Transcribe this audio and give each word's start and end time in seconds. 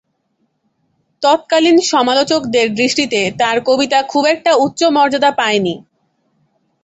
তৎকালীন 1.21 1.77
সমালোচকদের 1.91 2.67
দৃষ্টিতে 2.75 3.21
তার 3.39 3.57
কবিতা 3.65 3.99
খুব 4.03 4.23
একটা 4.25 4.51
উচ্চ 4.55 4.81
মর্যাদা 4.95 5.31
পায়নি। 5.31 5.75